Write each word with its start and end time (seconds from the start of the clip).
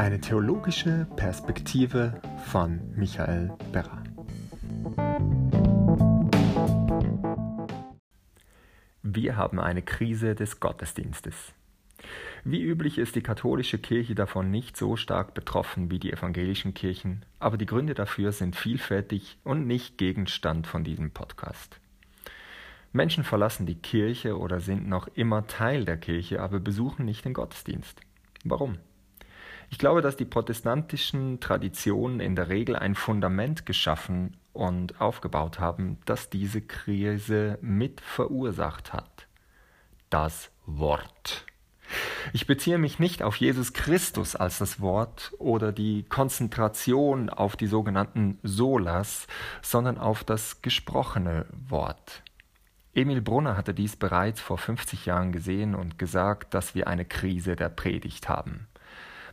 Eine 0.00 0.18
theologische 0.18 1.06
Perspektive 1.16 2.22
von 2.46 2.80
Michael 2.96 3.52
Berra. 3.70 4.02
Wir 9.02 9.36
haben 9.36 9.60
eine 9.60 9.82
Krise 9.82 10.34
des 10.34 10.58
Gottesdienstes. 10.58 11.52
Wie 12.44 12.62
üblich 12.62 12.96
ist 12.96 13.14
die 13.14 13.20
katholische 13.20 13.76
Kirche 13.76 14.14
davon 14.14 14.50
nicht 14.50 14.74
so 14.74 14.96
stark 14.96 15.34
betroffen 15.34 15.90
wie 15.90 15.98
die 15.98 16.14
evangelischen 16.14 16.72
Kirchen, 16.72 17.26
aber 17.38 17.58
die 17.58 17.66
Gründe 17.66 17.92
dafür 17.92 18.32
sind 18.32 18.56
vielfältig 18.56 19.36
und 19.44 19.66
nicht 19.66 19.98
Gegenstand 19.98 20.66
von 20.66 20.82
diesem 20.82 21.10
Podcast. 21.10 21.78
Menschen 22.94 23.22
verlassen 23.22 23.66
die 23.66 23.78
Kirche 23.78 24.38
oder 24.38 24.60
sind 24.60 24.88
noch 24.88 25.08
immer 25.08 25.46
Teil 25.46 25.84
der 25.84 25.98
Kirche, 25.98 26.40
aber 26.40 26.58
besuchen 26.58 27.04
nicht 27.04 27.26
den 27.26 27.34
Gottesdienst. 27.34 28.00
Warum? 28.44 28.78
Ich 29.70 29.78
glaube, 29.78 30.02
dass 30.02 30.16
die 30.16 30.24
protestantischen 30.24 31.38
Traditionen 31.40 32.20
in 32.20 32.34
der 32.34 32.48
Regel 32.48 32.76
ein 32.76 32.96
Fundament 32.96 33.64
geschaffen 33.64 34.36
und 34.52 35.00
aufgebaut 35.00 35.60
haben, 35.60 35.98
das 36.04 36.28
diese 36.28 36.60
Krise 36.60 37.56
mit 37.62 38.00
verursacht 38.00 38.92
hat. 38.92 39.28
Das 40.10 40.50
Wort. 40.66 41.46
Ich 42.32 42.46
beziehe 42.46 42.78
mich 42.78 42.98
nicht 42.98 43.22
auf 43.22 43.36
Jesus 43.36 43.72
Christus 43.72 44.36
als 44.36 44.58
das 44.58 44.80
Wort 44.80 45.32
oder 45.38 45.72
die 45.72 46.04
Konzentration 46.04 47.30
auf 47.30 47.56
die 47.56 47.66
sogenannten 47.66 48.38
Solas, 48.42 49.28
sondern 49.62 49.98
auf 49.98 50.24
das 50.24 50.62
gesprochene 50.62 51.46
Wort. 51.68 52.22
Emil 52.92 53.20
Brunner 53.20 53.56
hatte 53.56 53.72
dies 53.72 53.96
bereits 53.96 54.40
vor 54.40 54.58
50 54.58 55.06
Jahren 55.06 55.30
gesehen 55.30 55.76
und 55.76 55.96
gesagt, 55.96 56.54
dass 56.54 56.74
wir 56.74 56.88
eine 56.88 57.04
Krise 57.04 57.54
der 57.54 57.68
Predigt 57.68 58.28
haben. 58.28 58.66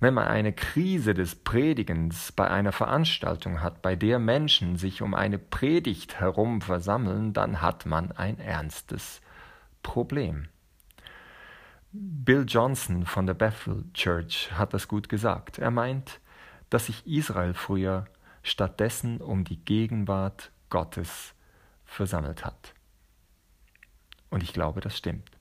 Wenn 0.00 0.14
man 0.14 0.26
eine 0.26 0.52
Krise 0.52 1.14
des 1.14 1.34
Predigens 1.34 2.32
bei 2.32 2.50
einer 2.50 2.72
Veranstaltung 2.72 3.62
hat, 3.62 3.82
bei 3.82 3.96
der 3.96 4.18
Menschen 4.18 4.76
sich 4.76 5.02
um 5.02 5.14
eine 5.14 5.38
Predigt 5.38 6.20
herum 6.20 6.60
versammeln, 6.60 7.32
dann 7.32 7.62
hat 7.62 7.86
man 7.86 8.12
ein 8.12 8.38
ernstes 8.38 9.20
Problem. 9.82 10.48
Bill 11.92 12.44
Johnson 12.46 13.06
von 13.06 13.26
der 13.26 13.34
Bethel 13.34 13.84
Church 13.94 14.50
hat 14.52 14.74
das 14.74 14.88
gut 14.88 15.08
gesagt. 15.08 15.58
Er 15.58 15.70
meint, 15.70 16.20
dass 16.68 16.86
sich 16.86 17.06
Israel 17.06 17.54
früher 17.54 18.06
stattdessen 18.42 19.20
um 19.20 19.44
die 19.44 19.64
Gegenwart 19.64 20.50
Gottes 20.70 21.34
versammelt 21.84 22.44
hat. 22.44 22.74
Und 24.28 24.42
ich 24.42 24.52
glaube, 24.52 24.80
das 24.80 24.96
stimmt. 24.96 25.33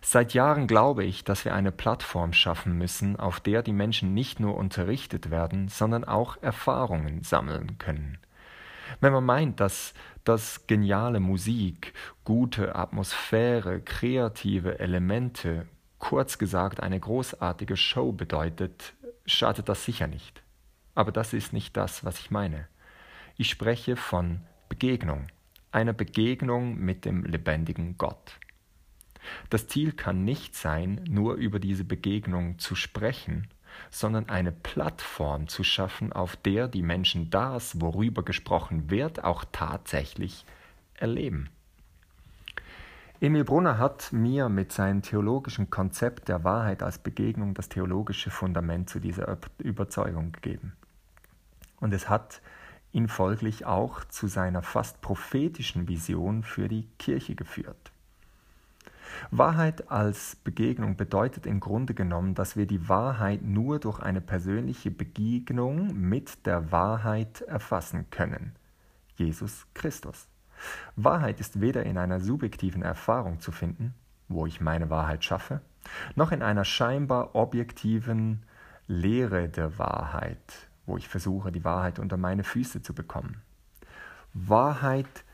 Seit 0.00 0.34
Jahren 0.34 0.66
glaube 0.66 1.04
ich, 1.04 1.24
dass 1.24 1.44
wir 1.44 1.54
eine 1.54 1.72
Plattform 1.72 2.32
schaffen 2.32 2.76
müssen, 2.76 3.16
auf 3.16 3.40
der 3.40 3.62
die 3.62 3.72
Menschen 3.72 4.14
nicht 4.14 4.40
nur 4.40 4.56
unterrichtet 4.56 5.30
werden, 5.30 5.68
sondern 5.68 6.04
auch 6.04 6.36
Erfahrungen 6.42 7.22
sammeln 7.22 7.78
können. 7.78 8.18
Wenn 9.00 9.12
man 9.12 9.24
meint, 9.24 9.60
dass 9.60 9.94
das 10.24 10.66
geniale 10.66 11.20
Musik, 11.20 11.92
gute 12.24 12.74
Atmosphäre, 12.74 13.80
kreative 13.80 14.78
Elemente, 14.78 15.66
kurz 15.98 16.38
gesagt 16.38 16.80
eine 16.80 16.98
großartige 16.98 17.76
Show 17.76 18.12
bedeutet, 18.12 18.94
schadet 19.26 19.68
das 19.68 19.84
sicher 19.84 20.06
nicht. 20.06 20.42
Aber 20.94 21.12
das 21.12 21.32
ist 21.32 21.52
nicht 21.52 21.76
das, 21.76 22.04
was 22.04 22.18
ich 22.18 22.30
meine. 22.30 22.66
Ich 23.36 23.50
spreche 23.50 23.96
von 23.96 24.40
Begegnung 24.68 25.28
einer 25.70 25.92
Begegnung 25.92 26.78
mit 26.78 27.04
dem 27.04 27.24
lebendigen 27.24 27.98
Gott. 27.98 28.38
Das 29.50 29.66
Ziel 29.66 29.92
kann 29.92 30.24
nicht 30.24 30.54
sein, 30.54 31.00
nur 31.08 31.34
über 31.34 31.58
diese 31.58 31.84
Begegnung 31.84 32.58
zu 32.58 32.74
sprechen, 32.74 33.48
sondern 33.90 34.28
eine 34.28 34.52
Plattform 34.52 35.48
zu 35.48 35.64
schaffen, 35.64 36.12
auf 36.12 36.36
der 36.36 36.68
die 36.68 36.82
Menschen 36.82 37.30
das, 37.30 37.80
worüber 37.80 38.22
gesprochen 38.22 38.90
wird, 38.90 39.24
auch 39.24 39.44
tatsächlich 39.52 40.44
erleben. 40.94 41.48
Emil 43.20 43.42
Brunner 43.42 43.78
hat 43.78 44.12
mir 44.12 44.48
mit 44.48 44.70
seinem 44.70 45.02
theologischen 45.02 45.70
Konzept 45.70 46.28
der 46.28 46.44
Wahrheit 46.44 46.84
als 46.84 46.98
Begegnung 46.98 47.52
das 47.52 47.68
theologische 47.68 48.30
Fundament 48.30 48.88
zu 48.88 49.00
dieser 49.00 49.38
Überzeugung 49.58 50.30
gegeben. 50.30 50.74
Und 51.80 51.92
es 51.92 52.08
hat 52.08 52.40
ihn 52.92 53.08
folglich 53.08 53.66
auch 53.66 54.04
zu 54.04 54.28
seiner 54.28 54.62
fast 54.62 55.00
prophetischen 55.00 55.88
Vision 55.88 56.44
für 56.44 56.68
die 56.68 56.86
Kirche 56.98 57.34
geführt. 57.34 57.90
Wahrheit 59.30 59.90
als 59.90 60.36
Begegnung 60.36 60.96
bedeutet 60.96 61.46
im 61.46 61.60
Grunde 61.60 61.94
genommen, 61.94 62.34
dass 62.34 62.56
wir 62.56 62.66
die 62.66 62.88
Wahrheit 62.88 63.42
nur 63.42 63.78
durch 63.78 64.00
eine 64.00 64.20
persönliche 64.20 64.90
Begegnung 64.90 65.98
mit 65.98 66.46
der 66.46 66.72
Wahrheit 66.72 67.42
erfassen 67.42 68.10
können. 68.10 68.54
Jesus 69.16 69.66
Christus. 69.74 70.28
Wahrheit 70.96 71.40
ist 71.40 71.60
weder 71.60 71.84
in 71.84 71.98
einer 71.98 72.20
subjektiven 72.20 72.82
Erfahrung 72.82 73.40
zu 73.40 73.52
finden, 73.52 73.94
wo 74.28 74.46
ich 74.46 74.60
meine 74.60 74.90
Wahrheit 74.90 75.24
schaffe, 75.24 75.60
noch 76.14 76.32
in 76.32 76.42
einer 76.42 76.64
scheinbar 76.64 77.34
objektiven 77.34 78.42
Lehre 78.86 79.48
der 79.48 79.78
Wahrheit, 79.78 80.68
wo 80.86 80.96
ich 80.96 81.08
versuche, 81.08 81.52
die 81.52 81.64
Wahrheit 81.64 81.98
unter 81.98 82.16
meine 82.16 82.44
Füße 82.44 82.82
zu 82.82 82.94
bekommen. 82.94 83.42
Wahrheit 84.32 85.24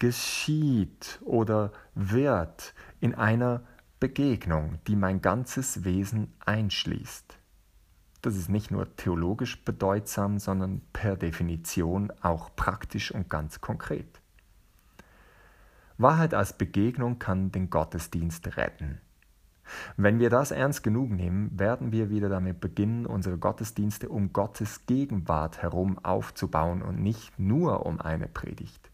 geschieht 0.00 1.20
oder 1.22 1.72
wird 1.94 2.74
in 2.98 3.14
einer 3.14 3.62
Begegnung, 4.00 4.78
die 4.88 4.96
mein 4.96 5.20
ganzes 5.20 5.84
Wesen 5.84 6.32
einschließt. 6.40 7.38
Das 8.22 8.36
ist 8.36 8.48
nicht 8.48 8.70
nur 8.70 8.96
theologisch 8.96 9.62
bedeutsam, 9.64 10.38
sondern 10.38 10.82
per 10.92 11.16
Definition 11.16 12.12
auch 12.20 12.50
praktisch 12.56 13.12
und 13.12 13.30
ganz 13.30 13.60
konkret. 13.60 14.20
Wahrheit 15.96 16.34
als 16.34 16.56
Begegnung 16.56 17.18
kann 17.18 17.52
den 17.52 17.68
Gottesdienst 17.68 18.56
retten. 18.56 19.00
Wenn 19.96 20.18
wir 20.18 20.30
das 20.30 20.50
ernst 20.50 20.82
genug 20.82 21.10
nehmen, 21.10 21.58
werden 21.58 21.92
wir 21.92 22.10
wieder 22.10 22.28
damit 22.28 22.60
beginnen, 22.60 23.06
unsere 23.06 23.38
Gottesdienste 23.38 24.08
um 24.08 24.32
Gottes 24.32 24.86
Gegenwart 24.86 25.62
herum 25.62 25.98
aufzubauen 26.02 26.82
und 26.82 27.00
nicht 27.00 27.38
nur 27.38 27.86
um 27.86 28.00
eine 28.00 28.26
Predigt. 28.26 28.89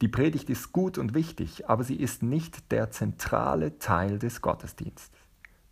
Die 0.00 0.08
Predigt 0.08 0.50
ist 0.50 0.72
gut 0.72 0.98
und 0.98 1.14
wichtig, 1.14 1.68
aber 1.68 1.84
sie 1.84 1.96
ist 1.96 2.22
nicht 2.22 2.70
der 2.72 2.90
zentrale 2.90 3.78
Teil 3.78 4.18
des 4.18 4.42
Gottesdienstes. 4.42 5.10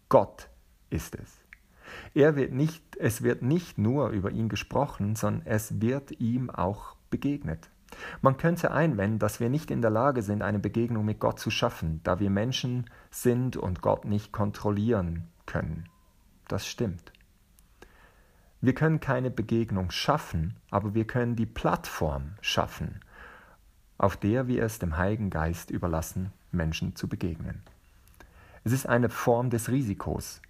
Gott 0.08 0.48
ist 0.90 1.14
es. 1.16 1.40
Er 2.14 2.36
wird 2.36 2.52
nicht, 2.52 2.96
es 2.96 3.22
wird 3.22 3.42
nicht 3.42 3.78
nur 3.78 4.08
über 4.10 4.30
ihn 4.30 4.48
gesprochen, 4.48 5.16
sondern 5.16 5.46
es 5.46 5.80
wird 5.80 6.20
ihm 6.20 6.50
auch 6.50 6.96
begegnet. 7.10 7.68
Man 8.22 8.36
könnte 8.36 8.72
einwenden, 8.72 9.18
dass 9.18 9.40
wir 9.40 9.48
nicht 9.48 9.70
in 9.70 9.82
der 9.82 9.90
Lage 9.90 10.22
sind, 10.22 10.42
eine 10.42 10.58
Begegnung 10.58 11.04
mit 11.04 11.20
Gott 11.20 11.38
zu 11.38 11.50
schaffen, 11.50 12.00
da 12.02 12.18
wir 12.18 12.30
Menschen 12.30 12.90
sind 13.10 13.56
und 13.56 13.82
Gott 13.82 14.04
nicht 14.04 14.32
kontrollieren 14.32 15.28
können. 15.46 15.88
Das 16.48 16.66
stimmt. 16.66 17.12
Wir 18.60 18.74
können 18.74 18.98
keine 18.98 19.30
Begegnung 19.30 19.90
schaffen, 19.90 20.56
aber 20.70 20.94
wir 20.94 21.06
können 21.06 21.36
die 21.36 21.46
Plattform 21.46 22.36
schaffen, 22.40 23.00
auf 23.98 24.16
der 24.16 24.48
wir 24.48 24.62
es 24.62 24.78
dem 24.78 24.96
Heiligen 24.96 25.30
Geist 25.30 25.70
überlassen, 25.70 26.32
Menschen 26.52 26.96
zu 26.96 27.08
begegnen. 27.08 27.62
Es 28.64 28.72
ist 28.72 28.86
eine 28.86 29.10
Form 29.10 29.50
des 29.50 29.68
Risikos, 29.68 30.40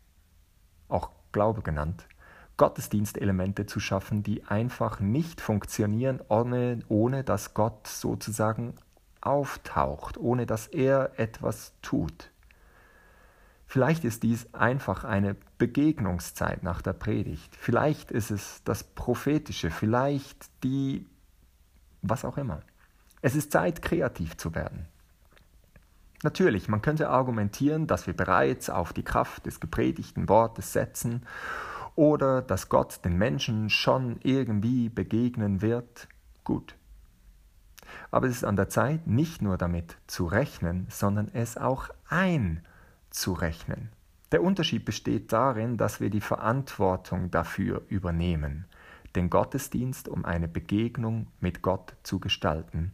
auch 0.88 1.10
Glaube 1.32 1.62
genannt, 1.62 2.06
Gottesdienstelemente 2.56 3.66
zu 3.66 3.80
schaffen, 3.80 4.22
die 4.22 4.44
einfach 4.44 5.00
nicht 5.00 5.40
funktionieren, 5.40 6.20
ohne, 6.28 6.78
ohne 6.88 7.24
dass 7.24 7.54
Gott 7.54 7.88
sozusagen 7.88 8.74
auftaucht, 9.20 10.16
ohne 10.16 10.46
dass 10.46 10.68
er 10.68 11.18
etwas 11.18 11.72
tut. 11.82 12.30
Vielleicht 13.66 14.04
ist 14.04 14.22
dies 14.22 14.52
einfach 14.54 15.02
eine 15.02 15.34
Begegnungszeit 15.58 16.62
nach 16.62 16.80
der 16.82 16.92
Predigt, 16.92 17.56
vielleicht 17.56 18.12
ist 18.12 18.30
es 18.30 18.62
das 18.64 18.84
Prophetische, 18.84 19.72
vielleicht 19.72 20.48
die, 20.62 21.06
was 22.02 22.24
auch 22.24 22.38
immer. 22.38 22.62
Es 23.24 23.34
ist 23.34 23.52
Zeit, 23.52 23.80
kreativ 23.80 24.36
zu 24.36 24.54
werden. 24.54 24.84
Natürlich, 26.22 26.68
man 26.68 26.82
könnte 26.82 27.08
argumentieren, 27.08 27.86
dass 27.86 28.06
wir 28.06 28.12
bereits 28.12 28.68
auf 28.68 28.92
die 28.92 29.02
Kraft 29.02 29.46
des 29.46 29.60
gepredigten 29.60 30.28
Wortes 30.28 30.74
setzen 30.74 31.22
oder 31.94 32.42
dass 32.42 32.68
Gott 32.68 33.02
den 33.02 33.16
Menschen 33.16 33.70
schon 33.70 34.18
irgendwie 34.22 34.90
begegnen 34.90 35.62
wird, 35.62 36.06
gut. 36.44 36.74
Aber 38.10 38.26
es 38.26 38.36
ist 38.36 38.44
an 38.44 38.56
der 38.56 38.68
Zeit, 38.68 39.06
nicht 39.06 39.40
nur 39.40 39.56
damit 39.56 39.96
zu 40.06 40.26
rechnen, 40.26 40.86
sondern 40.90 41.30
es 41.32 41.56
auch 41.56 41.88
einzurechnen. 42.10 43.88
Der 44.32 44.42
Unterschied 44.42 44.84
besteht 44.84 45.32
darin, 45.32 45.78
dass 45.78 45.98
wir 45.98 46.10
die 46.10 46.20
Verantwortung 46.20 47.30
dafür 47.30 47.86
übernehmen, 47.88 48.66
den 49.16 49.30
Gottesdienst 49.30 50.08
um 50.08 50.26
eine 50.26 50.46
Begegnung 50.46 51.28
mit 51.40 51.62
Gott 51.62 51.94
zu 52.02 52.20
gestalten 52.20 52.92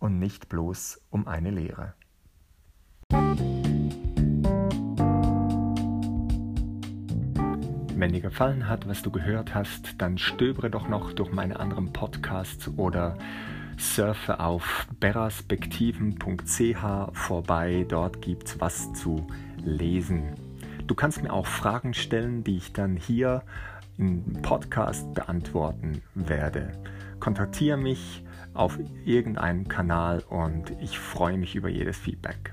und 0.00 0.18
nicht 0.18 0.48
bloß 0.48 1.00
um 1.10 1.28
eine 1.28 1.50
Lehre. 1.50 1.94
Wenn 7.94 8.12
dir 8.12 8.22
gefallen 8.22 8.66
hat, 8.66 8.88
was 8.88 9.02
du 9.02 9.10
gehört 9.10 9.54
hast, 9.54 9.96
dann 9.98 10.16
stöbere 10.16 10.70
doch 10.70 10.88
noch 10.88 11.12
durch 11.12 11.32
meine 11.32 11.60
anderen 11.60 11.92
Podcasts 11.92 12.66
oder 12.78 13.18
surfe 13.76 14.40
auf 14.40 14.88
beraspektiven.ch 15.00 16.82
vorbei. 17.12 17.84
Dort 17.86 18.22
gibt's 18.22 18.58
was 18.58 18.90
zu 18.94 19.26
lesen. 19.62 20.34
Du 20.86 20.94
kannst 20.94 21.22
mir 21.22 21.30
auch 21.32 21.46
Fragen 21.46 21.92
stellen, 21.92 22.42
die 22.42 22.56
ich 22.56 22.72
dann 22.72 22.96
hier 22.96 23.42
im 23.98 24.40
Podcast 24.40 25.12
beantworten 25.12 26.00
werde. 26.14 26.72
Kontaktiere 27.20 27.76
mich 27.76 28.24
auf 28.54 28.78
irgendeinem 29.04 29.68
Kanal 29.68 30.22
und 30.28 30.72
ich 30.80 30.98
freue 30.98 31.36
mich 31.36 31.54
über 31.54 31.68
jedes 31.68 31.98
Feedback. 31.98 32.52